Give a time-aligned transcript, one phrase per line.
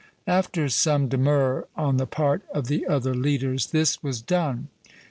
[0.41, 4.69] "After some demur on the part of the other leaders, this was done.